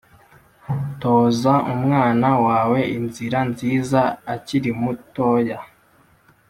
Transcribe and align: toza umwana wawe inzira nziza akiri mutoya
toza 1.01 1.53
umwana 1.73 2.29
wawe 2.45 2.79
inzira 2.97 3.39
nziza 3.49 4.01
akiri 4.33 4.71
mutoya 4.79 5.59